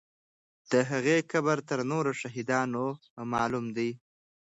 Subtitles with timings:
[0.71, 2.85] د هغې قبر تر نورو شهیدانو
[3.33, 3.89] معلوم دی.